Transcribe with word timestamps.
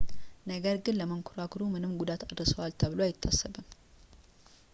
ነገር 0.51 0.75
ግን 0.85 0.97
ለመንኮራኩሩ 0.99 1.61
ምንም 1.75 1.91
ጉዳት 2.01 2.25
አድርሰዋል 2.29 2.73
ተብሎ 2.83 2.99
አይታሰብም 3.07 3.67